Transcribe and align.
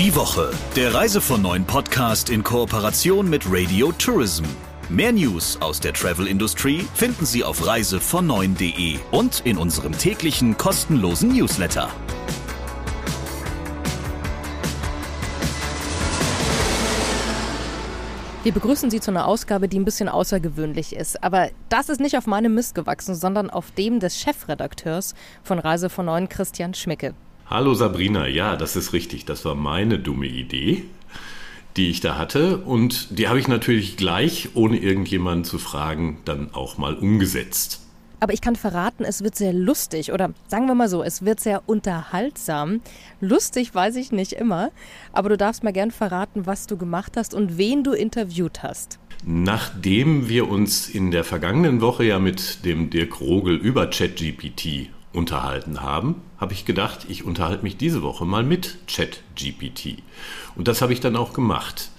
Die 0.00 0.16
Woche, 0.16 0.50
der 0.76 0.94
Reise 0.94 1.20
von 1.20 1.42
neuen 1.42 1.66
Podcast 1.66 2.30
in 2.30 2.42
Kooperation 2.42 3.28
mit 3.28 3.44
Radio 3.46 3.92
Tourism. 3.92 4.44
Mehr 4.88 5.12
News 5.12 5.60
aus 5.60 5.78
der 5.78 5.92
Travel-Industrie 5.92 6.86
finden 6.94 7.26
Sie 7.26 7.44
auf 7.44 7.60
reisevon9.de 7.60 8.98
und 9.10 9.42
in 9.44 9.58
unserem 9.58 9.92
täglichen 9.92 10.56
kostenlosen 10.56 11.36
Newsletter. 11.36 11.90
Wir 18.42 18.52
begrüßen 18.52 18.90
Sie 18.90 19.00
zu 19.00 19.10
einer 19.10 19.26
Ausgabe, 19.26 19.68
die 19.68 19.78
ein 19.78 19.84
bisschen 19.84 20.08
außergewöhnlich 20.08 20.96
ist. 20.96 21.22
Aber 21.22 21.50
das 21.68 21.90
ist 21.90 22.00
nicht 22.00 22.16
auf 22.16 22.26
meinem 22.26 22.54
Mist 22.54 22.74
gewachsen, 22.74 23.14
sondern 23.14 23.50
auf 23.50 23.70
dem 23.72 24.00
des 24.00 24.18
Chefredakteurs 24.18 25.14
von 25.42 25.58
Reise 25.58 25.90
von 25.90 26.06
Neuen, 26.06 26.30
Christian 26.30 26.72
Schmicke. 26.72 27.14
Hallo 27.50 27.74
Sabrina, 27.74 28.28
ja, 28.28 28.54
das 28.54 28.76
ist 28.76 28.92
richtig. 28.92 29.24
Das 29.24 29.44
war 29.44 29.56
meine 29.56 29.98
dumme 29.98 30.28
Idee, 30.28 30.84
die 31.76 31.90
ich 31.90 32.00
da 32.00 32.16
hatte. 32.16 32.58
Und 32.58 33.18
die 33.18 33.26
habe 33.26 33.40
ich 33.40 33.48
natürlich 33.48 33.96
gleich, 33.96 34.50
ohne 34.54 34.78
irgendjemanden 34.78 35.44
zu 35.44 35.58
fragen, 35.58 36.18
dann 36.24 36.54
auch 36.54 36.78
mal 36.78 36.94
umgesetzt. 36.94 37.80
Aber 38.20 38.32
ich 38.32 38.40
kann 38.40 38.54
verraten, 38.54 39.02
es 39.02 39.24
wird 39.24 39.34
sehr 39.34 39.52
lustig 39.52 40.12
oder 40.12 40.30
sagen 40.46 40.66
wir 40.68 40.76
mal 40.76 40.88
so, 40.88 41.02
es 41.02 41.24
wird 41.24 41.40
sehr 41.40 41.62
unterhaltsam. 41.66 42.82
Lustig 43.20 43.74
weiß 43.74 43.96
ich 43.96 44.12
nicht 44.12 44.32
immer, 44.34 44.70
aber 45.12 45.30
du 45.30 45.36
darfst 45.36 45.64
mal 45.64 45.72
gern 45.72 45.90
verraten, 45.90 46.46
was 46.46 46.68
du 46.68 46.76
gemacht 46.76 47.16
hast 47.16 47.34
und 47.34 47.58
wen 47.58 47.82
du 47.82 47.94
interviewt 47.94 48.62
hast. 48.62 49.00
Nachdem 49.24 50.28
wir 50.28 50.48
uns 50.48 50.88
in 50.88 51.10
der 51.10 51.24
vergangenen 51.24 51.80
Woche 51.80 52.04
ja 52.04 52.20
mit 52.20 52.64
dem 52.64 52.90
Dirk 52.90 53.20
Rogel 53.20 53.56
über 53.56 53.88
ChatGPT 53.88 54.90
unterhalten 55.12 55.80
haben, 55.80 56.16
habe 56.38 56.52
ich 56.52 56.64
gedacht, 56.64 57.06
ich 57.08 57.24
unterhalte 57.24 57.62
mich 57.62 57.76
diese 57.76 58.02
Woche 58.02 58.24
mal 58.24 58.44
mit 58.44 58.78
ChatGPT. 58.86 60.02
Und 60.56 60.68
das 60.68 60.82
habe 60.82 60.92
ich 60.92 61.00
dann 61.00 61.16
auch 61.16 61.32
gemacht. 61.32 61.90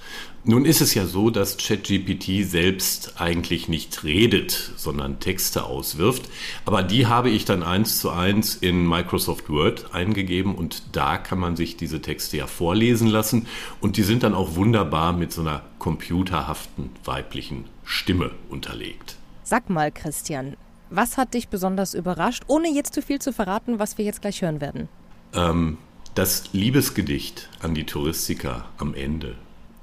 Nun 0.44 0.66
ist 0.66 0.82
es 0.82 0.96
ja 0.96 1.06
so, 1.06 1.30
dass 1.30 1.58
ChatGPT 1.58 2.44
selbst 2.50 3.22
eigentlich 3.22 3.68
nicht 3.68 4.04
redet, 4.04 4.72
sondern 4.76 5.20
Texte 5.20 5.66
auswirft. 5.66 6.30
Aber 6.66 6.82
die 6.82 7.06
habe 7.06 7.30
ich 7.30 7.46
dann 7.46 7.62
eins 7.62 8.00
zu 8.00 8.10
eins 8.10 8.56
in 8.56 8.88
Microsoft 8.88 9.50
Word 9.50 9.94
eingegeben 9.94 10.56
und 10.56 10.96
da 10.96 11.20
kann 11.20 11.38
man 11.38 11.56
sich 11.56 11.78
diese 11.78 12.02
Texte 12.02 12.38
ja 12.38 12.48
vorlesen 12.48 13.08
lassen 13.08 13.46
und 13.82 13.98
die 13.98 14.04
sind 14.04 14.24
dann 14.24 14.34
auch 14.34 14.56
wunderbar 14.56 15.14
mit 15.14 15.32
so 15.32 15.42
einer 15.42 15.62
computerhaften 15.78 16.90
weiblichen 17.06 17.66
Stimme 17.84 18.32
unterlegt. 18.50 19.18
Sag 19.44 19.70
mal, 19.70 19.92
Christian, 19.92 20.58
was 20.92 21.18
hat 21.18 21.34
dich 21.34 21.48
besonders 21.48 21.96
überrascht, 21.96 22.44
ohne 22.48 22.70
jetzt 22.70 22.94
zu 22.94 23.02
viel 23.02 23.20
zu 23.20 23.34
verraten, 23.34 23.80
was 23.80 23.98
wir 23.98 24.06
jetzt 24.06 24.22
gleich 24.22 24.42
hören 24.42 24.62
werden? 24.62 24.90
Ähm, 25.34 25.78
das 26.14 26.54
Liebesgedicht 26.54 27.50
an 27.62 27.74
die 27.74 27.86
Touristiker 27.86 28.66
am 28.78 28.94
Ende 28.94 29.36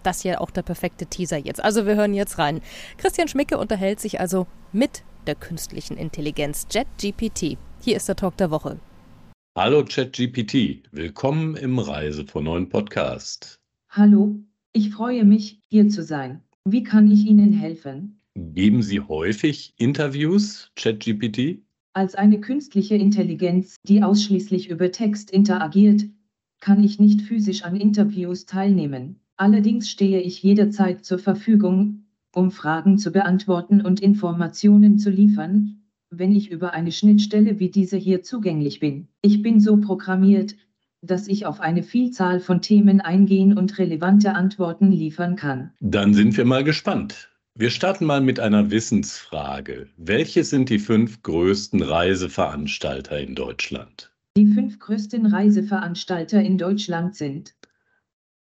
das 0.08 0.22
hier 0.22 0.40
auch 0.40 0.50
der 0.50 0.62
perfekte 0.62 1.06
Teaser 1.06 1.36
jetzt. 1.36 1.62
Also 1.62 1.86
wir 1.86 1.94
hören 1.94 2.14
jetzt 2.14 2.38
rein. 2.38 2.60
Christian 2.96 3.28
Schmicke 3.28 3.58
unterhält 3.58 4.00
sich 4.00 4.20
also 4.20 4.46
mit 4.72 5.02
der 5.26 5.34
künstlichen 5.34 5.98
Intelligenz 5.98 6.66
JetGPT. 6.70 7.58
Hier 7.80 7.96
ist 7.96 8.08
der 8.08 8.16
Talk 8.16 8.36
der 8.38 8.50
Woche. 8.50 8.78
Hallo 9.56 9.84
JetGPT, 9.86 10.88
willkommen 10.92 11.56
im 11.56 11.78
Reise 11.78 12.24
von 12.24 12.44
neuen 12.44 12.68
Podcast. 12.68 13.60
Hallo, 13.90 14.36
ich 14.72 14.90
freue 14.90 15.24
mich, 15.24 15.60
hier 15.68 15.88
zu 15.88 16.02
sein. 16.02 16.42
Wie 16.64 16.84
kann 16.84 17.10
ich 17.10 17.26
Ihnen 17.26 17.52
helfen? 17.52 18.17
Geben 18.39 18.83
Sie 18.83 19.00
häufig 19.00 19.75
Interviews, 19.78 20.70
ChatGPT? 20.77 21.61
Als 21.92 22.14
eine 22.14 22.41
künstliche 22.41 22.94
Intelligenz, 22.94 23.75
die 23.83 24.00
ausschließlich 24.05 24.70
über 24.70 24.92
Text 24.92 25.33
interagiert, 25.33 26.05
kann 26.61 26.84
ich 26.84 27.00
nicht 27.00 27.22
physisch 27.22 27.64
an 27.64 27.75
Interviews 27.75 28.47
teilnehmen. 28.47 29.19
Allerdings 29.36 29.91
stehe 29.91 30.20
ich 30.20 30.41
jederzeit 30.41 31.05
zur 31.05 31.19
Verfügung, 31.19 32.05
um 32.33 32.53
Fragen 32.53 32.98
zu 32.98 33.11
beantworten 33.11 33.81
und 33.81 33.98
Informationen 33.98 34.98
zu 34.98 35.10
liefern, 35.10 35.82
wenn 36.10 36.32
ich 36.32 36.53
über 36.53 36.75
eine 36.75 36.93
Schnittstelle 36.93 37.59
wie 37.59 37.71
diese 37.71 37.97
hier 37.97 38.22
zugänglich 38.22 38.78
bin. 38.78 39.09
Ich 39.21 39.43
bin 39.43 39.59
so 39.59 39.78
programmiert, 39.78 40.54
dass 41.00 41.27
ich 41.27 41.44
auf 41.44 41.59
eine 41.60 41.82
Vielzahl 41.82 42.38
von 42.38 42.60
Themen 42.60 43.00
eingehen 43.00 43.59
und 43.59 43.78
relevante 43.78 44.34
Antworten 44.37 44.93
liefern 44.93 45.34
kann. 45.34 45.72
Dann 45.81 46.15
sind 46.15 46.37
wir 46.37 46.44
mal 46.44 46.62
gespannt. 46.62 47.28
Wir 47.60 47.70
starten 47.70 48.04
mal 48.04 48.20
mit 48.20 48.38
einer 48.38 48.70
Wissensfrage. 48.70 49.88
Welche 49.96 50.44
sind 50.44 50.70
die 50.70 50.78
fünf 50.78 51.24
größten 51.24 51.82
Reiseveranstalter 51.82 53.19
in 53.19 53.34
Deutschland? 53.34 54.12
Die 54.36 54.46
fünf 54.46 54.78
größten 54.78 55.26
Reiseveranstalter 55.26 56.41
in 56.41 56.56
Deutschland 56.56 57.16
sind 57.16 57.56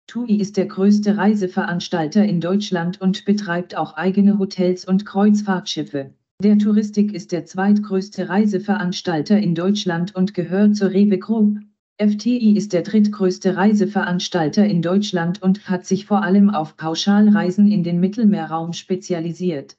TUI 0.06 0.36
ist 0.36 0.56
der 0.56 0.66
größte 0.66 1.16
Reiseveranstalter 1.16 2.24
in 2.24 2.40
Deutschland 2.40 3.00
und 3.00 3.24
betreibt 3.24 3.76
auch 3.76 3.94
eigene 3.94 4.38
Hotels 4.38 4.84
und 4.84 5.04
Kreuzfahrtschiffe. 5.04 6.14
Der 6.40 6.56
Touristik 6.56 7.12
ist 7.12 7.32
der 7.32 7.44
zweitgrößte 7.44 8.28
Reiseveranstalter 8.28 9.36
in 9.36 9.56
Deutschland 9.56 10.14
und 10.14 10.32
gehört 10.32 10.76
zur 10.76 10.92
Rewe 10.92 11.18
Group. 11.18 11.58
FTI 12.00 12.56
ist 12.56 12.74
der 12.74 12.82
drittgrößte 12.82 13.56
Reiseveranstalter 13.56 14.64
in 14.64 14.82
Deutschland 14.82 15.42
und 15.42 15.68
hat 15.68 15.84
sich 15.84 16.06
vor 16.06 16.22
allem 16.22 16.48
auf 16.48 16.76
Pauschalreisen 16.76 17.66
in 17.72 17.82
den 17.82 17.98
Mittelmeerraum 17.98 18.72
spezialisiert. 18.72 19.76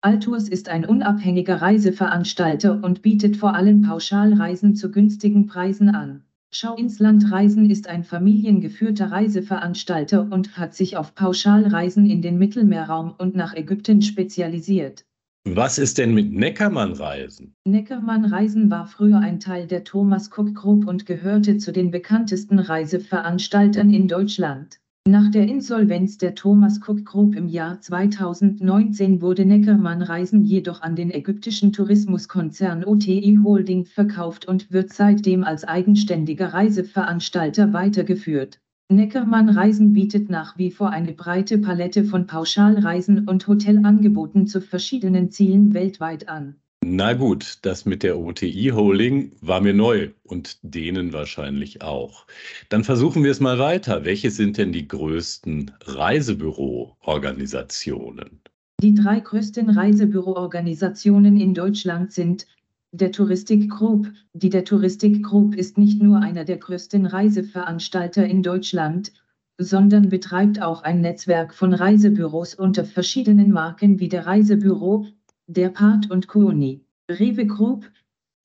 Altours 0.00 0.48
ist 0.48 0.68
ein 0.68 0.84
unabhängiger 0.84 1.62
Reiseveranstalter 1.62 2.82
und 2.82 3.02
bietet 3.02 3.36
vor 3.36 3.54
allem 3.54 3.82
Pauschalreisen 3.82 4.74
zu 4.74 4.90
günstigen 4.90 5.46
Preisen 5.46 5.90
an. 5.90 6.24
Schau 6.50 6.74
ins 6.74 6.98
Land 6.98 7.30
Reisen 7.30 7.70
ist 7.70 7.86
ein 7.86 8.02
familiengeführter 8.02 9.12
Reiseveranstalter 9.12 10.26
und 10.28 10.58
hat 10.58 10.74
sich 10.74 10.96
auf 10.96 11.14
Pauschalreisen 11.14 12.04
in 12.04 12.20
den 12.20 12.36
Mittelmeerraum 12.36 13.14
und 13.16 13.36
nach 13.36 13.54
Ägypten 13.54 14.02
spezialisiert. 14.02 15.04
Was 15.46 15.78
ist 15.78 15.96
denn 15.96 16.12
mit 16.12 16.32
Neckermann 16.32 16.92
Reisen? 16.92 17.54
Neckermann 17.64 18.26
Reisen 18.26 18.70
war 18.70 18.86
früher 18.86 19.20
ein 19.20 19.40
Teil 19.40 19.66
der 19.66 19.84
Thomas 19.84 20.28
Cook 20.30 20.54
Group 20.54 20.86
und 20.86 21.06
gehörte 21.06 21.56
zu 21.56 21.72
den 21.72 21.90
bekanntesten 21.90 22.58
Reiseveranstaltern 22.58 23.90
in 23.90 24.06
Deutschland. 24.06 24.80
Nach 25.08 25.30
der 25.30 25.48
Insolvenz 25.48 26.18
der 26.18 26.34
Thomas 26.34 26.78
Cook 26.86 27.06
Group 27.06 27.34
im 27.34 27.48
Jahr 27.48 27.80
2019 27.80 29.22
wurde 29.22 29.46
Neckermann 29.46 30.02
Reisen 30.02 30.44
jedoch 30.44 30.82
an 30.82 30.94
den 30.94 31.10
ägyptischen 31.10 31.72
Tourismuskonzern 31.72 32.84
OTI 32.84 33.38
Holding 33.42 33.86
verkauft 33.86 34.46
und 34.46 34.70
wird 34.70 34.92
seitdem 34.92 35.42
als 35.42 35.64
eigenständiger 35.64 36.52
Reiseveranstalter 36.52 37.72
weitergeführt. 37.72 38.60
Neckermann 38.90 39.48
Reisen 39.48 39.92
bietet 39.92 40.30
nach 40.30 40.58
wie 40.58 40.72
vor 40.72 40.90
eine 40.90 41.12
breite 41.12 41.58
Palette 41.58 42.04
von 42.04 42.26
Pauschalreisen 42.26 43.28
und 43.28 43.46
Hotelangeboten 43.46 44.48
zu 44.48 44.60
verschiedenen 44.60 45.30
Zielen 45.30 45.74
weltweit 45.74 46.28
an. 46.28 46.56
Na 46.84 47.12
gut, 47.12 47.58
das 47.62 47.84
mit 47.84 48.02
der 48.02 48.18
OTI 48.18 48.72
Holding 48.74 49.30
war 49.40 49.60
mir 49.60 49.74
neu 49.74 50.08
und 50.24 50.58
denen 50.62 51.12
wahrscheinlich 51.12 51.82
auch. 51.82 52.26
Dann 52.68 52.82
versuchen 52.82 53.22
wir 53.22 53.30
es 53.30 53.38
mal 53.38 53.60
weiter. 53.60 54.04
Welche 54.04 54.32
sind 54.32 54.58
denn 54.58 54.72
die 54.72 54.88
größten 54.88 55.70
Reisebüroorganisationen? 55.84 58.40
Die 58.82 58.94
drei 58.94 59.20
größten 59.20 59.70
Reisebüroorganisationen 59.70 61.36
in 61.36 61.54
Deutschland 61.54 62.12
sind 62.12 62.48
der 62.92 63.12
Touristik 63.12 63.70
Group. 63.70 64.12
Die 64.32 64.50
der 64.50 64.64
Touristik 64.64 65.22
Group 65.22 65.54
ist 65.54 65.78
nicht 65.78 66.02
nur 66.02 66.20
einer 66.20 66.44
der 66.44 66.56
größten 66.56 67.06
Reiseveranstalter 67.06 68.26
in 68.26 68.42
Deutschland, 68.42 69.12
sondern 69.58 70.08
betreibt 70.08 70.60
auch 70.60 70.82
ein 70.82 71.00
Netzwerk 71.00 71.54
von 71.54 71.72
Reisebüros 71.72 72.54
unter 72.54 72.84
verschiedenen 72.84 73.52
Marken 73.52 74.00
wie 74.00 74.08
der 74.08 74.26
Reisebüro, 74.26 75.06
der 75.46 75.68
Part 75.68 76.10
und 76.10 76.26
Kooni. 76.26 76.84
Rewe 77.10 77.46
Group. 77.46 77.90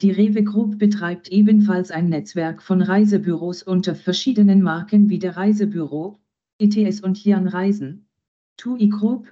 Die 0.02 0.12
Rewe 0.12 0.44
Group 0.44 0.78
betreibt 0.78 1.30
ebenfalls 1.30 1.90
ein 1.90 2.10
Netzwerk 2.10 2.62
von 2.62 2.82
Reisebüros 2.82 3.64
unter 3.64 3.96
verschiedenen 3.96 4.62
Marken 4.62 5.10
wie 5.10 5.20
der 5.20 5.38
Reisebüro, 5.38 6.20
ETS 6.60 7.00
und 7.00 7.24
Jan 7.24 7.48
Reisen. 7.48 8.08
TUI 8.58 8.90
Group. 8.90 9.32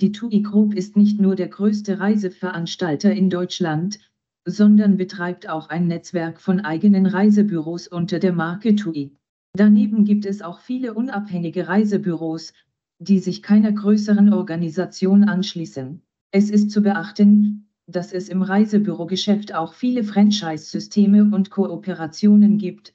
Die 0.00 0.12
TUI 0.12 0.40
Group 0.40 0.74
ist 0.74 0.96
nicht 0.96 1.20
nur 1.20 1.36
der 1.36 1.48
größte 1.48 2.00
Reiseveranstalter 2.00 3.12
in 3.12 3.30
Deutschland, 3.30 3.98
sondern 4.44 4.96
betreibt 4.96 5.48
auch 5.48 5.68
ein 5.68 5.86
Netzwerk 5.86 6.40
von 6.40 6.60
eigenen 6.60 7.06
Reisebüros 7.06 7.88
unter 7.88 8.18
der 8.18 8.32
Marke 8.32 8.74
TUI. 8.74 9.12
Daneben 9.54 10.04
gibt 10.04 10.26
es 10.26 10.42
auch 10.42 10.60
viele 10.60 10.94
unabhängige 10.94 11.68
Reisebüros, 11.68 12.52
die 12.98 13.18
sich 13.18 13.42
keiner 13.42 13.72
größeren 13.72 14.32
Organisation 14.32 15.24
anschließen. 15.24 16.02
Es 16.30 16.50
ist 16.50 16.70
zu 16.70 16.82
beachten, 16.82 17.68
dass 17.86 18.12
es 18.12 18.28
im 18.28 18.42
Reisebürogeschäft 18.42 19.54
auch 19.54 19.72
viele 19.72 20.04
Franchise-Systeme 20.04 21.34
und 21.34 21.50
Kooperationen 21.50 22.58
gibt, 22.58 22.92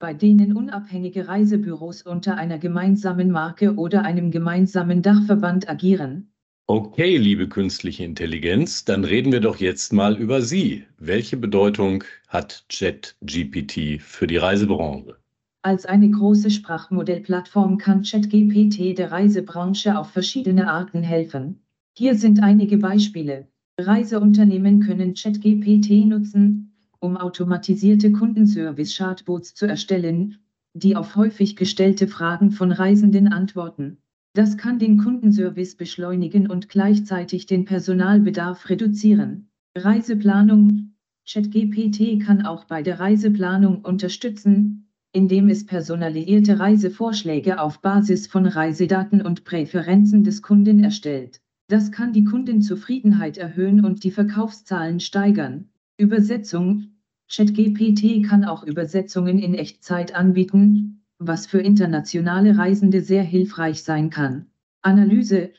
bei 0.00 0.14
denen 0.14 0.56
unabhängige 0.56 1.28
Reisebüros 1.28 2.02
unter 2.02 2.36
einer 2.36 2.58
gemeinsamen 2.58 3.30
Marke 3.30 3.76
oder 3.76 4.02
einem 4.02 4.32
gemeinsamen 4.32 5.00
Dachverband 5.00 5.68
agieren. 5.68 6.31
Okay, 6.68 7.16
liebe 7.16 7.48
künstliche 7.48 8.04
Intelligenz, 8.04 8.84
dann 8.84 9.04
reden 9.04 9.32
wir 9.32 9.40
doch 9.40 9.56
jetzt 9.56 9.92
mal 9.92 10.16
über 10.16 10.42
Sie. 10.42 10.84
Welche 10.98 11.36
Bedeutung 11.36 12.04
hat 12.28 12.64
ChatGPT 12.68 14.00
für 14.00 14.28
die 14.28 14.36
Reisebranche? 14.36 15.16
Als 15.62 15.86
eine 15.86 16.08
große 16.10 16.50
Sprachmodellplattform 16.50 17.78
kann 17.78 18.02
ChatGPT 18.02 18.96
der 18.96 19.10
Reisebranche 19.10 19.98
auf 19.98 20.10
verschiedene 20.10 20.70
Arten 20.70 21.02
helfen. 21.02 21.60
Hier 21.96 22.14
sind 22.14 22.42
einige 22.42 22.78
Beispiele. 22.78 23.48
Reiseunternehmen 23.78 24.80
können 24.80 25.14
ChatGPT 25.14 26.06
nutzen, 26.06 26.72
um 27.00 27.16
automatisierte 27.16 28.12
Kundenservice-Chatbots 28.12 29.54
zu 29.54 29.66
erstellen, 29.66 30.38
die 30.74 30.96
auf 30.96 31.16
häufig 31.16 31.56
gestellte 31.56 32.06
Fragen 32.06 32.50
von 32.50 32.72
Reisenden 32.72 33.32
antworten. 33.32 33.98
Das 34.34 34.56
kann 34.56 34.78
den 34.78 34.96
Kundenservice 34.96 35.76
beschleunigen 35.76 36.48
und 36.48 36.70
gleichzeitig 36.70 37.44
den 37.44 37.66
Personalbedarf 37.66 38.70
reduzieren. 38.70 39.50
Reiseplanung 39.76 40.94
ChatGPT 41.28 42.20
kann 42.24 42.46
auch 42.46 42.64
bei 42.64 42.82
der 42.82 42.98
Reiseplanung 42.98 43.84
unterstützen, 43.84 44.88
indem 45.12 45.50
es 45.50 45.66
personalisierte 45.66 46.58
Reisevorschläge 46.58 47.60
auf 47.60 47.82
Basis 47.82 48.26
von 48.26 48.46
Reisedaten 48.46 49.20
und 49.20 49.44
Präferenzen 49.44 50.24
des 50.24 50.40
Kunden 50.40 50.82
erstellt. 50.82 51.42
Das 51.68 51.92
kann 51.92 52.14
die 52.14 52.24
Kundenzufriedenheit 52.24 53.36
erhöhen 53.36 53.84
und 53.84 54.02
die 54.02 54.10
Verkaufszahlen 54.10 55.00
steigern. 55.00 55.68
Übersetzung 55.98 56.92
ChatGPT 57.30 58.24
kann 58.26 58.44
auch 58.44 58.64
Übersetzungen 58.64 59.38
in 59.38 59.54
Echtzeit 59.54 60.14
anbieten, 60.14 61.01
was 61.26 61.46
für 61.46 61.60
internationale 61.60 62.56
Reisende 62.56 63.00
sehr 63.00 63.22
hilfreich 63.22 63.82
sein 63.82 64.10
kann. 64.10 64.46
Analyse 64.82 65.50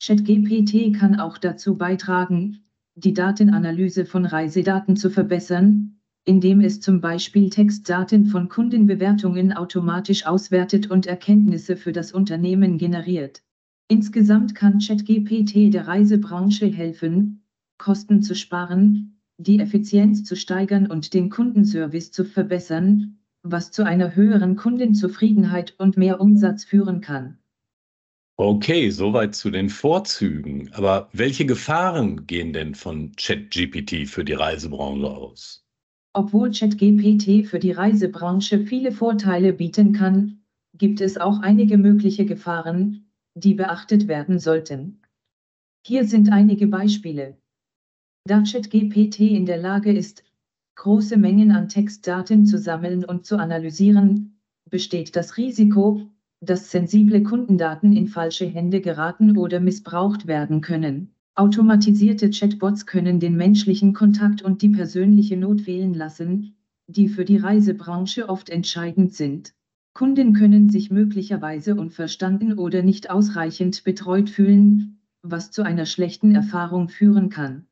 ChatGPT 0.00 0.94
kann 0.94 1.18
auch 1.18 1.38
dazu 1.38 1.76
beitragen, 1.76 2.60
die 2.94 3.14
Datenanalyse 3.14 4.06
von 4.06 4.24
Reisedaten 4.24 4.96
zu 4.96 5.10
verbessern, 5.10 5.98
indem 6.24 6.60
es 6.60 6.80
zum 6.80 7.00
Beispiel 7.00 7.50
Textdaten 7.50 8.26
von 8.26 8.48
Kundenbewertungen 8.48 9.52
automatisch 9.52 10.26
auswertet 10.26 10.90
und 10.90 11.06
Erkenntnisse 11.06 11.76
für 11.76 11.92
das 11.92 12.12
Unternehmen 12.12 12.78
generiert. 12.78 13.42
Insgesamt 13.88 14.54
kann 14.54 14.80
ChatGPT 14.80 15.72
der 15.72 15.88
Reisebranche 15.88 16.66
helfen, 16.66 17.44
Kosten 17.78 18.22
zu 18.22 18.34
sparen, 18.34 19.20
die 19.38 19.60
Effizienz 19.60 20.24
zu 20.24 20.36
steigern 20.36 20.86
und 20.86 21.14
den 21.14 21.30
Kundenservice 21.30 22.10
zu 22.10 22.24
verbessern, 22.24 23.17
was 23.50 23.70
zu 23.70 23.84
einer 23.84 24.14
höheren 24.14 24.56
Kundenzufriedenheit 24.56 25.74
und 25.78 25.96
mehr 25.96 26.20
Umsatz 26.20 26.64
führen 26.64 27.00
kann. 27.00 27.38
Okay, 28.36 28.90
soweit 28.90 29.34
zu 29.34 29.50
den 29.50 29.68
Vorzügen. 29.68 30.72
Aber 30.72 31.08
welche 31.12 31.44
Gefahren 31.44 32.26
gehen 32.26 32.52
denn 32.52 32.74
von 32.74 33.12
ChatGPT 33.16 34.08
für 34.08 34.24
die 34.24 34.34
Reisebranche 34.34 35.10
aus? 35.10 35.66
Obwohl 36.12 36.52
ChatGPT 36.52 37.46
für 37.46 37.58
die 37.58 37.72
Reisebranche 37.72 38.60
viele 38.60 38.92
Vorteile 38.92 39.52
bieten 39.52 39.92
kann, 39.92 40.40
gibt 40.74 41.00
es 41.00 41.16
auch 41.18 41.40
einige 41.40 41.78
mögliche 41.78 42.26
Gefahren, 42.26 43.10
die 43.34 43.54
beachtet 43.54 44.06
werden 44.06 44.38
sollten. 44.38 45.02
Hier 45.84 46.04
sind 46.04 46.30
einige 46.30 46.66
Beispiele. 46.68 47.38
Da 48.24 48.42
ChatGPT 48.42 49.20
in 49.20 49.46
der 49.46 49.58
Lage 49.58 49.92
ist, 49.92 50.22
große 50.78 51.16
Mengen 51.16 51.50
an 51.50 51.68
Textdaten 51.68 52.46
zu 52.46 52.56
sammeln 52.56 53.04
und 53.04 53.26
zu 53.26 53.36
analysieren, 53.36 54.38
besteht 54.70 55.16
das 55.16 55.36
Risiko, 55.36 56.02
dass 56.40 56.70
sensible 56.70 57.24
Kundendaten 57.24 57.96
in 57.96 58.06
falsche 58.06 58.46
Hände 58.46 58.80
geraten 58.80 59.36
oder 59.36 59.58
missbraucht 59.58 60.28
werden 60.28 60.60
können. 60.60 61.10
Automatisierte 61.34 62.30
Chatbots 62.30 62.86
können 62.86 63.18
den 63.18 63.36
menschlichen 63.36 63.92
Kontakt 63.92 64.40
und 64.40 64.62
die 64.62 64.68
persönliche 64.68 65.36
Not 65.36 65.66
wählen 65.66 65.94
lassen, 65.94 66.54
die 66.86 67.08
für 67.08 67.24
die 67.24 67.38
Reisebranche 67.38 68.28
oft 68.28 68.48
entscheidend 68.48 69.12
sind. 69.12 69.54
Kunden 69.94 70.32
können 70.32 70.70
sich 70.70 70.92
möglicherweise 70.92 71.74
unverstanden 71.74 72.56
oder 72.56 72.82
nicht 72.82 73.10
ausreichend 73.10 73.82
betreut 73.82 74.30
fühlen, 74.30 75.00
was 75.22 75.50
zu 75.50 75.62
einer 75.62 75.86
schlechten 75.86 76.36
Erfahrung 76.36 76.88
führen 76.88 77.30
kann. 77.30 77.67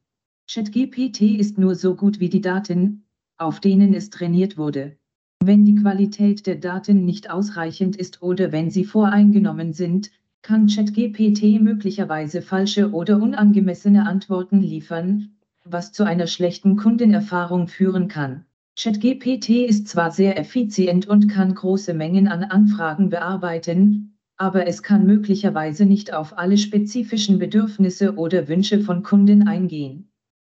ChatGPT 0.49 1.41
ist 1.41 1.59
nur 1.59 1.75
so 1.75 1.97
gut 1.97 2.21
wie 2.21 2.29
die 2.29 2.41
Daten, 2.41 3.03
auf 3.37 3.59
denen 3.59 3.93
es 3.95 4.11
trainiert 4.11 4.57
wurde. 4.57 4.97
Wenn 5.43 5.65
die 5.65 5.75
Qualität 5.75 6.47
der 6.47 6.55
Daten 6.55 7.05
nicht 7.05 7.31
ausreichend 7.31 7.97
ist 7.97 8.23
oder 8.23 8.53
wenn 8.53 8.71
sie 8.71 8.85
voreingenommen 8.85 9.73
sind, 9.73 10.13
kann 10.43 10.69
ChatGPT 10.69 11.61
möglicherweise 11.61 12.43
falsche 12.43 12.93
oder 12.93 13.21
unangemessene 13.21 14.07
Antworten 14.07 14.63
liefern, 14.63 15.35
was 15.65 15.91
zu 15.91 16.05
einer 16.05 16.29
schlechten 16.29 16.77
Kundenerfahrung 16.77 17.67
führen 17.67 18.07
kann. 18.07 18.45
ChatGPT 18.79 19.49
ist 19.67 19.89
zwar 19.89 20.13
sehr 20.13 20.39
effizient 20.39 21.09
und 21.09 21.29
kann 21.29 21.57
große 21.57 21.93
Mengen 21.93 22.29
an 22.29 22.45
Anfragen 22.45 23.11
bearbeiten, 23.11 24.17
aber 24.37 24.69
es 24.69 24.85
kann 24.85 25.07
möglicherweise 25.07 25.87
nicht 25.87 26.15
auf 26.15 26.39
alle 26.39 26.57
spezifischen 26.57 27.41
Bedürfnisse 27.41 28.15
oder 28.15 28.47
Wünsche 28.47 28.79
von 28.79 29.03
Kunden 29.03 29.49
eingehen. 29.49 30.06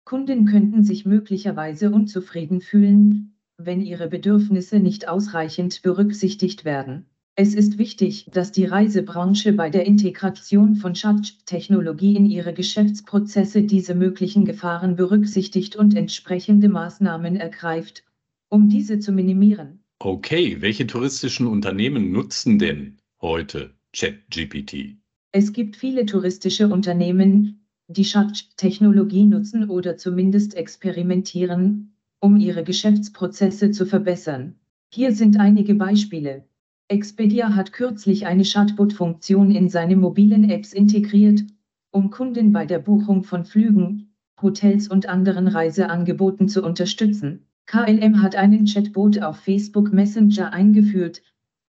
Kunden 0.04 0.46
könnten 0.46 0.82
sich 0.82 1.06
möglicherweise 1.06 1.90
unzufrieden 1.90 2.60
fühlen, 2.60 3.36
wenn 3.56 3.80
ihre 3.80 4.08
Bedürfnisse 4.08 4.78
nicht 4.78 5.08
ausreichend 5.08 5.82
berücksichtigt 5.82 6.64
werden. 6.64 7.06
Es 7.34 7.54
ist 7.54 7.78
wichtig, 7.78 8.28
dass 8.30 8.52
die 8.52 8.66
Reisebranche 8.66 9.54
bei 9.54 9.70
der 9.70 9.86
Integration 9.86 10.76
von 10.76 10.92
Chat-Technologie 10.92 12.14
in 12.14 12.26
ihre 12.26 12.52
Geschäftsprozesse 12.52 13.62
diese 13.62 13.94
möglichen 13.94 14.44
Gefahren 14.44 14.96
berücksichtigt 14.96 15.74
und 15.74 15.96
entsprechende 15.96 16.68
Maßnahmen 16.68 17.36
ergreift, 17.36 18.04
um 18.50 18.68
diese 18.68 18.98
zu 18.98 19.12
minimieren. 19.12 19.82
Okay, 19.98 20.58
welche 20.60 20.86
touristischen 20.86 21.46
Unternehmen 21.46 22.12
nutzen 22.12 22.58
denn 22.58 22.98
heute 23.22 23.72
ChatGPT? 23.96 24.98
Es 25.30 25.54
gibt 25.54 25.76
viele 25.76 26.04
touristische 26.04 26.68
Unternehmen, 26.68 27.61
die 27.92 28.02
Chat-Technologie 28.02 29.24
nutzen 29.24 29.68
oder 29.68 29.96
zumindest 29.96 30.54
experimentieren, 30.54 31.94
um 32.20 32.36
ihre 32.36 32.64
Geschäftsprozesse 32.64 33.70
zu 33.70 33.86
verbessern. 33.86 34.54
Hier 34.88 35.12
sind 35.12 35.38
einige 35.38 35.74
Beispiele. 35.74 36.44
Expedia 36.88 37.54
hat 37.54 37.72
kürzlich 37.72 38.26
eine 38.26 38.44
Chatbot-Funktion 38.44 39.50
in 39.50 39.68
seine 39.68 39.96
mobilen 39.96 40.48
Apps 40.50 40.72
integriert, 40.72 41.42
um 41.90 42.10
Kunden 42.10 42.52
bei 42.52 42.66
der 42.66 42.78
Buchung 42.78 43.24
von 43.24 43.44
Flügen, 43.44 44.14
Hotels 44.40 44.88
und 44.88 45.08
anderen 45.08 45.48
Reiseangeboten 45.48 46.48
zu 46.48 46.62
unterstützen. 46.62 47.46
KLM 47.66 48.22
hat 48.22 48.34
einen 48.36 48.66
Chatbot 48.66 49.22
auf 49.22 49.38
Facebook 49.38 49.92
Messenger 49.92 50.52
eingeführt, 50.52 51.22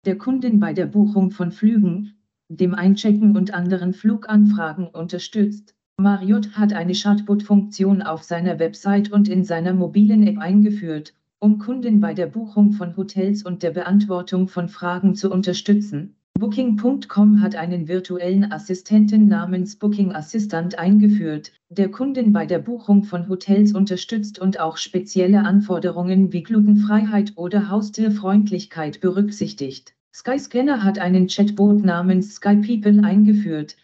der 0.04 0.18
Kunden 0.18 0.58
bei 0.58 0.72
der 0.72 0.86
Buchung 0.86 1.30
von 1.30 1.52
Flügen, 1.52 2.14
dem 2.48 2.74
Einchecken 2.74 3.36
und 3.36 3.54
anderen 3.54 3.92
Fluganfragen 3.92 4.88
unterstützt. 4.88 5.74
Marriott 6.02 6.56
hat 6.56 6.72
eine 6.72 6.94
Chatbot-Funktion 6.94 8.02
auf 8.02 8.24
seiner 8.24 8.58
Website 8.58 9.12
und 9.12 9.28
in 9.28 9.44
seiner 9.44 9.72
mobilen 9.72 10.26
App 10.26 10.38
eingeführt, 10.38 11.14
um 11.38 11.58
Kunden 11.58 12.00
bei 12.00 12.12
der 12.12 12.26
Buchung 12.26 12.72
von 12.72 12.96
Hotels 12.96 13.44
und 13.44 13.62
der 13.62 13.70
Beantwortung 13.70 14.48
von 14.48 14.68
Fragen 14.68 15.14
zu 15.14 15.30
unterstützen. 15.30 16.16
Booking.com 16.38 17.40
hat 17.40 17.54
einen 17.54 17.86
virtuellen 17.86 18.50
Assistenten 18.50 19.28
namens 19.28 19.76
Booking 19.76 20.12
Assistant 20.12 20.76
eingeführt, 20.76 21.52
der 21.68 21.88
Kunden 21.88 22.32
bei 22.32 22.46
der 22.46 22.58
Buchung 22.58 23.04
von 23.04 23.28
Hotels 23.28 23.72
unterstützt 23.72 24.40
und 24.40 24.58
auch 24.58 24.78
spezielle 24.78 25.44
Anforderungen 25.44 26.32
wie 26.32 26.42
Glutenfreiheit 26.42 27.34
oder 27.36 27.68
Haustierfreundlichkeit 27.70 29.00
berücksichtigt. 29.00 29.94
Skyscanner 30.12 30.82
hat 30.82 30.98
einen 30.98 31.28
Chatbot 31.28 31.84
namens 31.84 32.34
SkyPeople 32.34 33.04
eingeführt, 33.04 33.76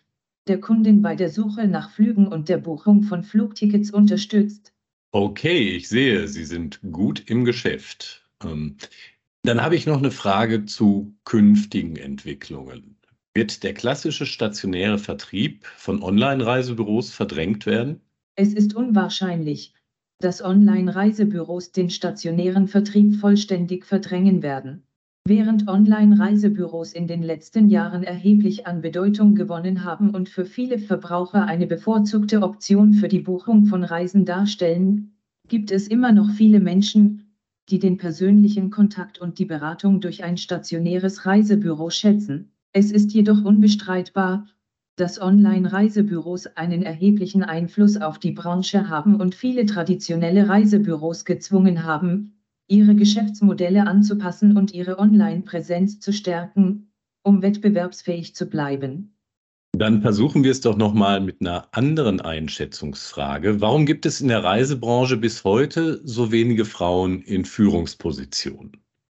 der 0.49 0.61
Kunden 0.61 1.03
bei 1.03 1.15
der 1.15 1.31
Suche 1.31 1.67
nach 1.67 1.91
Flügen 1.91 2.27
und 2.27 2.49
der 2.49 2.59
Buchung 2.59 3.03
von 3.03 3.23
Flugtickets 3.23 3.91
unterstützt. 3.91 4.73
Okay, 5.13 5.77
ich 5.77 5.89
sehe, 5.89 6.29
Sie 6.29 6.45
sind 6.45 6.81
gut 6.93 7.31
im 7.31 7.45
Geschäft. 7.45 8.29
Ähm, 8.43 8.77
dann 9.43 9.63
habe 9.63 9.77
ich 9.77 9.87
noch 9.87 9.99
eine 9.99 10.11
Frage 10.11 10.67
zu 10.67 11.15
künftigen 11.25 11.97
Entwicklungen. 11.97 12.97
Wird 13.35 13.63
der 13.63 13.73
klassische 13.73 14.27
stationäre 14.27 14.99
Vertrieb 14.99 15.65
von 15.77 16.03
Online-Reisebüros 16.03 17.13
verdrängt 17.13 17.67
werden? 17.67 18.01
Es 18.35 18.53
ist 18.53 18.75
unwahrscheinlich, 18.75 19.75
dass 20.21 20.43
Online-Reisebüros 20.43 21.73
den 21.73 21.91
stationären 21.91 22.67
Vertrieb 22.67 23.17
vollständig 23.17 23.87
verdrängen 23.87 24.43
werden. 24.43 24.88
Während 25.29 25.69
Online-Reisebüros 25.69 26.95
in 26.95 27.07
den 27.07 27.23
letzten 27.23 27.69
Jahren 27.69 28.03
erheblich 28.03 28.67
an 28.67 28.81
Bedeutung 28.81 29.35
gewonnen 29.35 29.85
haben 29.85 30.09
und 30.09 30.31
für 30.31 30.47
viele 30.47 30.79
Verbraucher 30.79 31.45
eine 31.45 31.67
bevorzugte 31.67 32.41
Option 32.41 32.95
für 32.95 33.09
die 33.09 33.21
Buchung 33.21 33.67
von 33.67 33.85
Reisen 33.85 34.25
darstellen, 34.25 35.13
gibt 35.47 35.71
es 35.71 35.87
immer 35.87 36.13
noch 36.13 36.31
viele 36.31 36.61
Menschen, 36.61 37.35
die 37.69 37.79
den 37.79 37.99
persönlichen 37.99 38.71
Kontakt 38.71 39.21
und 39.21 39.39
die 39.39 39.45
Beratung 39.45 40.01
durch 40.01 40.25
ein 40.25 40.39
stationäres 40.39 41.27
Reisebüro 41.27 41.91
schätzen. 41.91 42.51
Es 42.73 42.91
ist 42.91 43.13
jedoch 43.13 43.45
unbestreitbar, 43.45 44.47
dass 44.97 45.21
Online-Reisebüros 45.21 46.47
einen 46.57 46.81
erheblichen 46.81 47.43
Einfluss 47.43 47.99
auf 47.99 48.19
die 48.19 48.33
Branche 48.33 48.89
haben 48.89 49.17
und 49.17 49.35
viele 49.35 49.67
traditionelle 49.67 50.49
Reisebüros 50.49 51.27
gezwungen 51.27 51.85
haben, 51.85 52.38
ihre 52.69 52.95
Geschäftsmodelle 52.95 53.87
anzupassen 53.87 54.57
und 54.57 54.73
ihre 54.73 54.99
Online-Präsenz 54.99 56.01
zu 56.01 56.13
stärken, 56.13 56.93
um 57.23 57.43
wettbewerbsfähig 57.43 58.35
zu 58.35 58.47
bleiben. 58.47 59.15
Dann 59.73 60.03
versuchen 60.03 60.45
wir 60.45 60.51
es 60.51 60.61
doch 60.61 60.77
nochmal 60.77 61.21
mit 61.21 61.41
einer 61.41 61.69
anderen 61.73 62.21
Einschätzungsfrage. 62.21 63.61
Warum 63.61 63.87
gibt 63.87 64.07
es 64.07 64.21
in 64.21 64.29
der 64.29 64.43
Reisebranche 64.43 65.17
bis 65.17 65.45
heute 65.45 66.01
so 66.05 66.33
wenige 66.33 66.65
Frauen 66.65 67.23
in 67.23 67.45
Führungspositionen? 67.45 68.73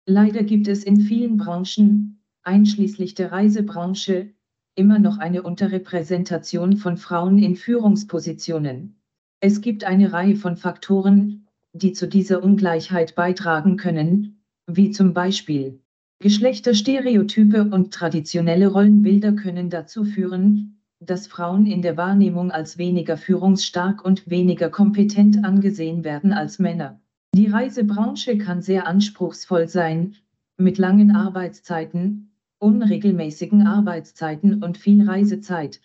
Leider 0.05 0.43
gibt 0.43 0.67
es 0.67 0.83
in 0.83 0.99
vielen 1.01 1.37
Branchen, 1.37 2.21
einschließlich 2.43 3.15
der 3.15 3.31
Reisebranche, 3.31 4.33
immer 4.75 4.99
noch 4.99 5.17
eine 5.17 5.43
Unterrepräsentation 5.43 6.77
von 6.77 6.97
Frauen 6.97 7.37
in 7.37 7.55
Führungspositionen. 7.55 9.01
Es 9.39 9.61
gibt 9.61 9.83
eine 9.83 10.13
Reihe 10.13 10.35
von 10.35 10.57
Faktoren, 10.57 11.40
die 11.73 11.93
zu 11.93 12.07
dieser 12.07 12.43
Ungleichheit 12.43 13.15
beitragen 13.15 13.77
können, 13.77 14.43
wie 14.67 14.91
zum 14.91 15.13
Beispiel 15.13 15.81
Geschlechterstereotype 16.19 17.63
und 17.71 17.93
traditionelle 17.93 18.67
Rollenbilder 18.67 19.33
können 19.33 19.69
dazu 19.69 20.03
führen, 20.03 20.81
dass 20.99 21.25
Frauen 21.25 21.65
in 21.65 21.81
der 21.81 21.97
Wahrnehmung 21.97 22.51
als 22.51 22.77
weniger 22.77 23.17
führungsstark 23.17 24.05
und 24.05 24.29
weniger 24.29 24.69
kompetent 24.69 25.43
angesehen 25.43 26.03
werden 26.03 26.31
als 26.31 26.59
Männer. 26.59 27.01
Die 27.33 27.47
Reisebranche 27.47 28.37
kann 28.37 28.61
sehr 28.61 28.85
anspruchsvoll 28.85 29.67
sein, 29.67 30.15
mit 30.57 30.77
langen 30.77 31.15
Arbeitszeiten, 31.15 32.35
unregelmäßigen 32.59 33.65
Arbeitszeiten 33.65 34.63
und 34.63 34.77
viel 34.77 35.09
Reisezeit, 35.09 35.81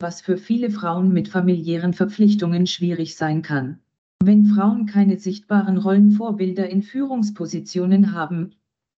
was 0.00 0.20
für 0.20 0.36
viele 0.36 0.70
Frauen 0.70 1.12
mit 1.12 1.28
familiären 1.28 1.92
Verpflichtungen 1.92 2.66
schwierig 2.66 3.16
sein 3.16 3.42
kann. 3.42 3.78
Wenn 4.22 4.46
Frauen 4.46 4.86
keine 4.86 5.18
sichtbaren 5.18 5.76
Rollenvorbilder 5.76 6.68
in 6.68 6.82
Führungspositionen 6.82 8.12
haben, 8.12 8.54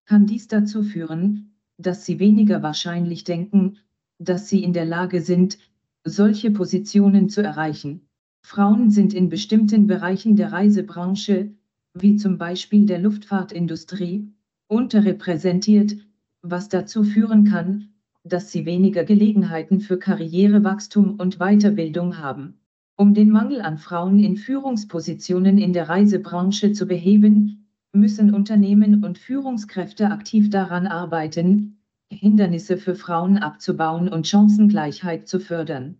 kann 0.06 0.26
dies 0.26 0.48
dazu 0.48 0.82
führen, 0.82 1.54
dass 1.76 2.06
sie 2.06 2.18
weniger 2.18 2.62
wahrscheinlich 2.62 3.25
denken, 3.25 3.78
dass 4.18 4.48
sie 4.48 4.62
in 4.62 4.72
der 4.72 4.84
Lage 4.84 5.20
sind, 5.20 5.58
solche 6.04 6.50
Positionen 6.50 7.28
zu 7.28 7.42
erreichen. 7.42 8.08
Frauen 8.42 8.90
sind 8.90 9.12
in 9.12 9.28
bestimmten 9.28 9.87
Bereichen 9.87 10.37
der 10.37 10.52
Reisebranche, 10.52 11.52
wie 11.94 12.16
zum 12.16 12.38
Beispiel 12.38 12.87
der 12.87 12.98
Luftfahrtindustrie, 12.98 14.28
unterrepräsentiert, 14.68 15.96
was 16.42 16.68
dazu 16.68 17.02
führen 17.02 17.44
kann, 17.44 17.90
dass 18.25 18.50
sie 18.52 18.66
weniger 18.66 19.04
Gelegenheiten 19.04 19.80
für 19.80 19.98
Karrierewachstum 19.98 21.16
und 21.18 21.38
Weiterbildung 21.38 22.18
haben. 22.18 22.57
Um 23.00 23.14
den 23.14 23.30
Mangel 23.30 23.60
an 23.60 23.78
Frauen 23.78 24.18
in 24.18 24.36
Führungspositionen 24.36 25.56
in 25.56 25.72
der 25.72 25.88
Reisebranche 25.88 26.72
zu 26.72 26.84
beheben, 26.84 27.68
müssen 27.92 28.34
Unternehmen 28.34 29.04
und 29.04 29.18
Führungskräfte 29.18 30.10
aktiv 30.10 30.50
daran 30.50 30.88
arbeiten, 30.88 31.78
Hindernisse 32.10 32.76
für 32.76 32.96
Frauen 32.96 33.38
abzubauen 33.38 34.08
und 34.08 34.26
Chancengleichheit 34.26 35.28
zu 35.28 35.38
fördern. 35.38 35.96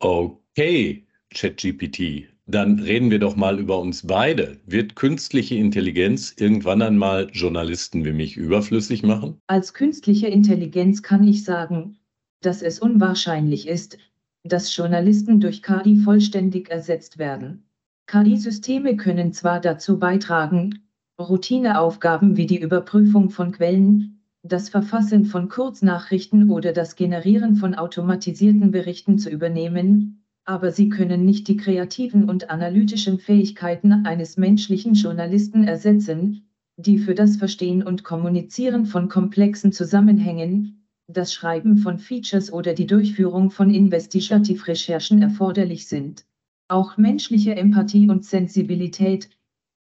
Okay, 0.00 1.06
ChatGPT, 1.32 2.26
dann 2.46 2.80
reden 2.80 3.12
wir 3.12 3.20
doch 3.20 3.36
mal 3.36 3.60
über 3.60 3.78
uns 3.78 4.04
beide. 4.04 4.58
Wird 4.66 4.96
künstliche 4.96 5.54
Intelligenz 5.54 6.34
irgendwann 6.36 6.82
einmal 6.82 7.30
Journalisten 7.32 8.04
wie 8.04 8.12
mich 8.12 8.36
überflüssig 8.36 9.04
machen? 9.04 9.38
Als 9.46 9.74
künstliche 9.74 10.26
Intelligenz 10.26 11.04
kann 11.04 11.22
ich 11.22 11.44
sagen, 11.44 11.98
dass 12.40 12.62
es 12.62 12.80
unwahrscheinlich 12.80 13.68
ist, 13.68 13.96
dass 14.44 14.74
Journalisten 14.76 15.40
durch 15.40 15.62
KI 15.62 15.98
vollständig 15.98 16.70
ersetzt 16.70 17.18
werden. 17.18 17.64
KI-Systeme 18.06 18.96
können 18.96 19.32
zwar 19.32 19.60
dazu 19.60 19.98
beitragen, 19.98 20.80
Routineaufgaben 21.18 22.36
wie 22.36 22.46
die 22.46 22.60
Überprüfung 22.60 23.30
von 23.30 23.52
Quellen, 23.52 24.20
das 24.42 24.68
Verfassen 24.68 25.24
von 25.24 25.48
Kurznachrichten 25.48 26.50
oder 26.50 26.72
das 26.72 26.96
Generieren 26.96 27.54
von 27.54 27.74
automatisierten 27.74 28.72
Berichten 28.72 29.18
zu 29.18 29.30
übernehmen, 29.30 30.24
aber 30.44 30.72
sie 30.72 30.88
können 30.88 31.24
nicht 31.24 31.46
die 31.46 31.56
kreativen 31.56 32.28
und 32.28 32.50
analytischen 32.50 33.20
Fähigkeiten 33.20 34.04
eines 34.04 34.36
menschlichen 34.36 34.94
Journalisten 34.94 35.64
ersetzen, 35.64 36.48
die 36.76 36.98
für 36.98 37.14
das 37.14 37.36
Verstehen 37.36 37.84
und 37.84 38.02
Kommunizieren 38.02 38.86
von 38.86 39.08
komplexen 39.08 39.70
Zusammenhängen, 39.70 40.81
das 41.12 41.32
Schreiben 41.32 41.78
von 41.78 41.98
Features 41.98 42.52
oder 42.52 42.74
die 42.74 42.86
Durchführung 42.86 43.50
von 43.50 43.72
Investigativrecherchen 43.72 45.22
erforderlich 45.22 45.86
sind. 45.86 46.24
Auch 46.68 46.96
menschliche 46.96 47.54
Empathie 47.54 48.08
und 48.08 48.24
Sensibilität, 48.24 49.28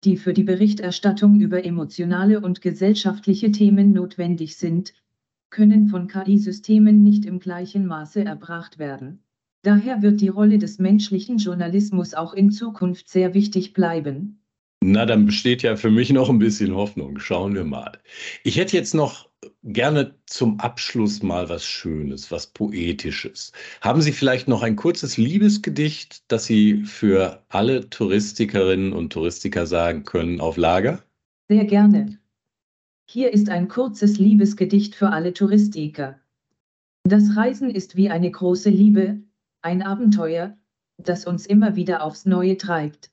die 0.04 0.18
für 0.18 0.34
die 0.34 0.44
Berichterstattung 0.44 1.40
über 1.40 1.64
emotionale 1.64 2.42
und 2.42 2.62
gesellschaftliche 2.62 3.52
Themen 3.52 3.94
notwendig 3.94 4.58
sind, 4.58 4.94
können 5.50 5.88
von 5.88 6.08
KI-Systemen 6.08 7.04
nicht 7.04 7.26
im 7.26 7.40
gleichen 7.40 7.86
Maße 7.86 8.24
erbracht 8.24 8.80
werden. 8.80 9.24
Daher 9.64 10.02
wird 10.02 10.22
die 10.22 10.30
Rolle 10.30 10.58
des 10.58 10.80
menschlichen 10.80 11.38
Journalismus 11.38 12.14
auch 12.14 12.34
in 12.34 12.52
Zukunft 12.52 13.10
sehr 13.10 13.34
wichtig 13.34 13.74
bleiben. 13.74 14.42
Na, 14.84 15.06
dann 15.06 15.28
besteht 15.28 15.62
ja 15.62 15.76
für 15.76 15.92
mich 15.92 16.12
noch 16.12 16.30
ein 16.30 16.40
bisschen 16.40 16.74
Hoffnung. 16.74 17.20
Schauen 17.20 17.54
wir 17.54 17.64
mal. 17.64 18.00
Ich 18.44 18.58
hätte 18.58 18.76
jetzt 18.76 18.96
noch 18.96 19.31
gerne 19.64 20.16
zum 20.26 20.60
Abschluss 20.60 21.22
mal 21.22 21.50
was 21.50 21.64
Schönes, 21.64 22.32
was 22.32 22.48
Poetisches. 22.48 23.52
Haben 23.82 24.02
Sie 24.02 24.12
vielleicht 24.12 24.48
noch 24.48 24.64
ein 24.64 24.76
kurzes 24.76 25.18
Liebesgedicht, 25.18 26.24
das 26.28 26.46
Sie 26.46 26.84
für 26.84 27.44
alle 27.50 27.90
Touristikerinnen 27.90 28.94
und 28.94 29.14
Touristiker 29.14 29.66
sagen 29.66 30.04
können 30.04 30.42
auf 30.42 30.58
Lager? 30.58 31.04
Sehr 31.50 31.66
gerne. 31.66 32.18
Hier 33.10 33.34
ist 33.34 33.50
ein 33.50 33.68
kurzes 33.68 34.18
Liebesgedicht 34.18 34.96
für 34.96 35.10
alle 35.10 35.34
Touristiker. 35.34 36.20
Das 37.04 37.36
Reisen 37.36 37.70
ist 37.70 37.96
wie 37.96 38.10
eine 38.10 38.32
große 38.32 38.70
Liebe, 38.70 39.22
ein 39.62 39.82
Abenteuer, 39.82 40.58
das 40.98 41.26
uns 41.26 41.46
immer 41.46 41.76
wieder 41.76 42.04
aufs 42.04 42.26
Neue 42.26 42.58
treibt. 42.58 43.12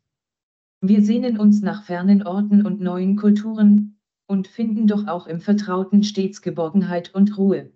Wir 0.80 1.02
sehnen 1.02 1.38
uns 1.38 1.62
nach 1.62 1.84
fernen 1.84 2.22
Orten 2.22 2.64
und 2.64 2.80
neuen 2.80 3.16
Kulturen, 3.16 3.97
und 4.28 4.46
finden 4.46 4.86
doch 4.86 5.08
auch 5.08 5.26
im 5.26 5.40
Vertrauten 5.40 6.04
stets 6.04 6.42
Geborgenheit 6.42 7.14
und 7.14 7.36
Ruhe. 7.38 7.72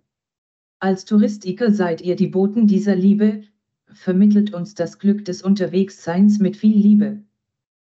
Als 0.79 1.03
Touristiker 1.03 1.71
seid 1.71 2.01
ihr 2.01 2.15
die 2.15 2.27
Boten 2.27 2.67
dieser 2.67 2.95
Liebe, 2.95 3.43
vermittelt 3.87 4.53
uns 4.53 4.75
das 4.75 4.99
Glück 4.99 5.25
des 5.25 5.41
Unterwegsseins 5.41 6.39
mit 6.39 6.55
viel 6.55 6.77
Liebe. 6.77 7.23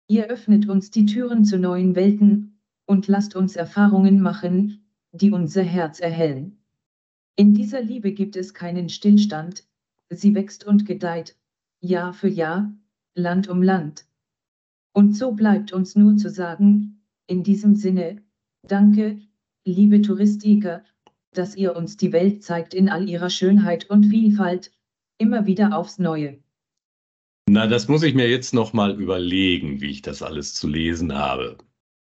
Ihr 0.08 0.28
öffnet 0.28 0.70
uns 0.70 0.90
die 0.90 1.06
Türen 1.06 1.44
zu 1.44 1.60
neuen 1.60 1.96
Welten 1.96 2.60
und 2.86 3.08
lasst 3.08 3.36
uns 3.36 3.56
Erfahrungen 3.56 4.22
machen, 4.22 4.86
die 5.12 5.32
unser 5.32 5.64
Herz 5.64 6.00
erhellen. 6.00 6.58
In 7.36 7.54
dieser 7.54 7.82
Liebe 7.82 8.14
gibt 8.14 8.38
es 8.38 8.54
keinen 8.54 8.88
Stillstand, 8.88 9.64
sie 10.10 10.34
wächst 10.34 10.66
und 10.66 10.86
gedeiht, 10.86 11.36
Jahr 11.82 12.14
für 12.14 12.30
Jahr, 12.30 12.74
Land 13.16 13.50
um 13.50 13.62
Land. 13.62 14.06
Und 14.94 15.18
so 15.18 15.34
bleibt 15.34 15.74
uns 15.74 15.96
nur 15.96 16.16
zu 16.16 16.30
sagen, 16.30 17.02
in 17.28 17.44
diesem 17.44 17.76
Sinne, 17.76 18.22
Danke, 18.68 19.20
liebe 19.64 20.02
Touristiker, 20.02 20.84
dass 21.34 21.56
ihr 21.56 21.76
uns 21.76 21.98
die 21.98 22.12
Welt 22.12 22.44
zeigt 22.44 22.74
in 22.74 22.90
all 22.90 23.08
ihrer 23.08 23.30
Schönheit 23.30 23.90
und 23.90 24.06
Vielfalt, 24.06 24.72
immer 25.18 25.46
wieder 25.46 25.78
aufs 25.78 26.00
Neue. 26.00 26.40
Na, 27.48 27.68
das 27.68 27.88
muss 27.88 28.02
ich 28.02 28.16
mir 28.16 28.28
jetzt 28.28 28.54
noch 28.54 28.74
mal 28.74 29.00
überlegen, 29.00 29.82
wie 29.82 29.92
ich 29.92 30.02
das 30.02 30.24
alles 30.24 30.56
zu 30.56 30.68
lesen 30.68 31.14
habe. 31.14 31.58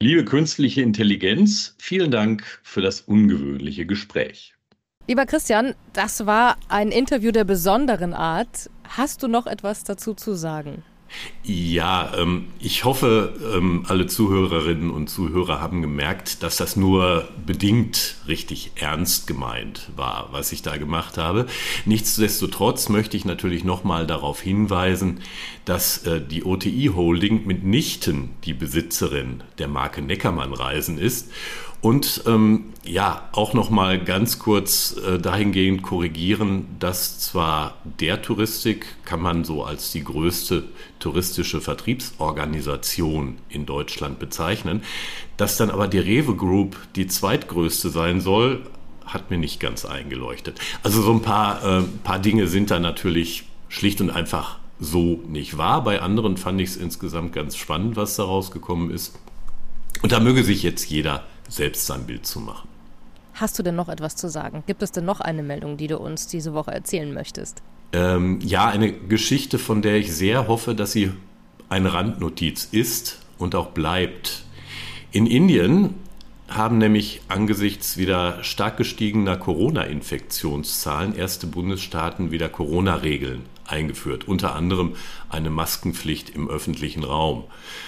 Liebe 0.00 0.24
künstliche 0.24 0.82
Intelligenz, 0.82 1.74
vielen 1.78 2.10
Dank 2.10 2.60
für 2.62 2.80
das 2.80 3.02
ungewöhnliche 3.02 3.86
Gespräch. 3.86 4.54
Lieber 5.08 5.26
Christian, 5.26 5.74
das 5.92 6.26
war 6.26 6.56
ein 6.68 6.90
Interview 6.90 7.32
der 7.32 7.44
besonderen 7.44 8.12
Art. 8.12 8.70
Hast 8.88 9.22
du 9.22 9.28
noch 9.28 9.46
etwas 9.46 9.84
dazu 9.84 10.14
zu 10.14 10.34
sagen? 10.34 10.82
Ja, 11.42 12.12
ähm, 12.16 12.48
ich 12.58 12.84
hoffe, 12.84 13.32
ähm, 13.54 13.84
alle 13.86 14.06
Zuhörerinnen 14.06 14.90
und 14.90 15.08
Zuhörer 15.08 15.60
haben 15.60 15.80
gemerkt, 15.80 16.42
dass 16.42 16.56
das 16.56 16.76
nur 16.76 17.28
bedingt 17.46 18.16
richtig 18.26 18.72
ernst 18.74 19.26
gemeint 19.26 19.90
war, 19.94 20.28
was 20.32 20.50
ich 20.52 20.62
da 20.62 20.76
gemacht 20.76 21.18
habe. 21.18 21.46
Nichtsdestotrotz 21.84 22.88
möchte 22.88 23.16
ich 23.16 23.24
natürlich 23.24 23.64
nochmal 23.64 24.06
darauf 24.06 24.40
hinweisen, 24.40 25.20
dass 25.64 26.04
äh, 26.06 26.20
die 26.20 26.44
OTI 26.44 26.90
Holding 26.94 27.46
mitnichten 27.46 28.30
die 28.44 28.54
Besitzerin 28.54 29.44
der 29.58 29.68
Marke 29.68 30.02
Neckermann 30.02 30.52
Reisen 30.52 30.98
ist 30.98 31.30
und 31.80 32.22
ähm, 32.26 32.72
ja, 32.84 33.28
auch 33.32 33.52
noch 33.52 33.70
mal 33.70 34.02
ganz 34.02 34.38
kurz 34.38 34.96
äh, 34.96 35.18
dahingehend 35.18 35.82
korrigieren, 35.82 36.66
dass 36.78 37.18
zwar 37.18 37.74
der 37.84 38.22
Touristik 38.22 38.86
kann 39.04 39.20
man 39.20 39.44
so 39.44 39.64
als 39.64 39.92
die 39.92 40.04
größte 40.04 40.64
touristische 40.98 41.60
Vertriebsorganisation 41.60 43.38
in 43.48 43.66
Deutschland 43.66 44.18
bezeichnen, 44.18 44.82
dass 45.36 45.56
dann 45.56 45.70
aber 45.70 45.88
die 45.88 45.98
Rewe 45.98 46.34
Group 46.34 46.76
die 46.94 47.06
zweitgrößte 47.06 47.90
sein 47.90 48.20
soll, 48.20 48.62
hat 49.04 49.30
mir 49.30 49.38
nicht 49.38 49.60
ganz 49.60 49.84
eingeleuchtet. 49.84 50.58
Also 50.82 51.02
so 51.02 51.12
ein 51.12 51.22
paar, 51.22 51.64
äh, 51.64 51.82
paar 52.04 52.18
Dinge 52.18 52.46
sind 52.48 52.70
da 52.70 52.78
natürlich 52.78 53.44
schlicht 53.68 54.00
und 54.00 54.10
einfach 54.10 54.58
so 54.78 55.22
nicht 55.28 55.56
wahr. 55.58 55.82
Bei 55.84 56.02
anderen 56.02 56.36
fand 56.36 56.60
ich 56.60 56.70
es 56.70 56.76
insgesamt 56.76 57.32
ganz 57.32 57.56
spannend, 57.56 57.96
was 57.96 58.16
da 58.16 58.24
rausgekommen 58.24 58.90
ist. 58.90 59.18
Und 60.02 60.12
da 60.12 60.20
möge 60.20 60.44
sich 60.44 60.62
jetzt 60.62 60.90
jeder 60.90 61.24
selbst 61.48 61.86
sein 61.86 62.06
Bild 62.06 62.26
zu 62.26 62.40
machen. 62.40 62.68
Hast 63.34 63.58
du 63.58 63.62
denn 63.62 63.76
noch 63.76 63.88
etwas 63.88 64.16
zu 64.16 64.30
sagen? 64.30 64.62
Gibt 64.66 64.82
es 64.82 64.92
denn 64.92 65.04
noch 65.04 65.20
eine 65.20 65.42
Meldung, 65.42 65.76
die 65.76 65.88
du 65.88 65.98
uns 65.98 66.26
diese 66.26 66.54
Woche 66.54 66.72
erzählen 66.72 67.12
möchtest? 67.12 67.62
Ähm, 67.92 68.40
ja, 68.40 68.68
eine 68.68 68.92
Geschichte, 68.92 69.58
von 69.58 69.82
der 69.82 69.96
ich 69.96 70.12
sehr 70.14 70.48
hoffe, 70.48 70.74
dass 70.74 70.92
sie 70.92 71.12
eine 71.68 71.92
Randnotiz 71.92 72.68
ist 72.70 73.20
und 73.38 73.54
auch 73.54 73.68
bleibt. 73.68 74.44
In 75.12 75.26
Indien 75.26 75.94
haben 76.48 76.78
nämlich 76.78 77.22
angesichts 77.28 77.96
wieder 77.96 78.42
stark 78.42 78.76
gestiegener 78.76 79.36
Corona-Infektionszahlen 79.36 81.14
erste 81.14 81.46
Bundesstaaten 81.46 82.30
wieder 82.30 82.48
Corona-Regeln 82.48 83.42
eingeführt, 83.66 84.28
unter 84.28 84.54
anderem 84.54 84.94
eine 85.28 85.50
Maskenpflicht 85.50 86.30
im 86.30 86.48
öffentlichen 86.48 87.04
Raum. 87.04 87.44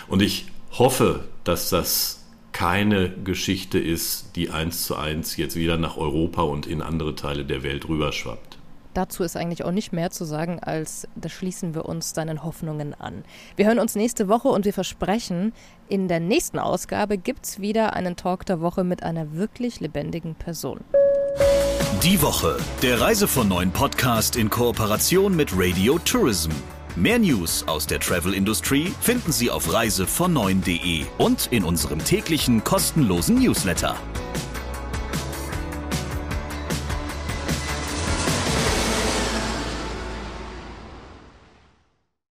Und 0.08 0.22
ich 0.22 0.46
hoffe, 0.72 1.24
dass 1.44 1.70
das 1.70 2.17
keine 2.58 3.10
Geschichte 3.10 3.78
ist, 3.78 4.34
die 4.34 4.50
eins 4.50 4.82
zu 4.82 4.96
eins 4.96 5.36
jetzt 5.36 5.54
wieder 5.54 5.78
nach 5.78 5.96
Europa 5.96 6.42
und 6.42 6.66
in 6.66 6.82
andere 6.82 7.14
Teile 7.14 7.44
der 7.44 7.62
Welt 7.62 7.88
rüberschwappt. 7.88 8.58
Dazu 8.94 9.22
ist 9.22 9.36
eigentlich 9.36 9.64
auch 9.64 9.70
nicht 9.70 9.92
mehr 9.92 10.10
zu 10.10 10.24
sagen, 10.24 10.58
als 10.58 11.06
da 11.14 11.28
schließen 11.28 11.76
wir 11.76 11.84
uns 11.84 12.14
deinen 12.14 12.42
Hoffnungen 12.42 12.94
an. 12.94 13.22
Wir 13.54 13.66
hören 13.66 13.78
uns 13.78 13.94
nächste 13.94 14.26
Woche 14.26 14.48
und 14.48 14.64
wir 14.64 14.72
versprechen, 14.72 15.52
in 15.88 16.08
der 16.08 16.18
nächsten 16.18 16.58
Ausgabe 16.58 17.16
gibt 17.16 17.46
es 17.46 17.60
wieder 17.60 17.92
einen 17.92 18.16
Talk 18.16 18.44
der 18.44 18.60
Woche 18.60 18.82
mit 18.82 19.04
einer 19.04 19.34
wirklich 19.34 19.78
lebendigen 19.78 20.34
Person. 20.34 20.80
Die 22.02 22.20
Woche, 22.20 22.56
der 22.82 23.00
Reise 23.00 23.28
von 23.28 23.46
neuen 23.46 23.70
Podcast 23.70 24.34
in 24.34 24.50
Kooperation 24.50 25.36
mit 25.36 25.52
Radio 25.56 26.00
Tourism. 26.00 26.50
Mehr 26.98 27.20
News 27.20 27.62
aus 27.68 27.86
der 27.86 28.00
Travel 28.00 28.34
Industry 28.34 28.92
finden 29.00 29.30
Sie 29.30 29.52
auf 29.52 29.68
reisevon9.de 29.72 31.04
und 31.18 31.46
in 31.52 31.62
unserem 31.62 32.04
täglichen 32.04 32.64
kostenlosen 32.64 33.38
Newsletter. 33.38 33.94